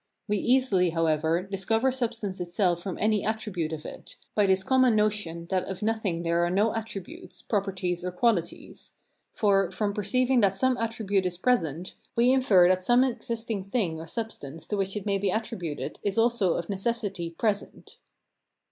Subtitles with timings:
[0.27, 5.45] We easily, however, discover substance itself from any attribute of it, by this common notion,
[5.51, 8.95] that of nothing there are no attributes, properties, or qualities:
[9.31, 14.07] for, from perceiving that some attribute is present, we infer that some existing thing or
[14.07, 17.99] substance to which it may be attributed is also of necessity present.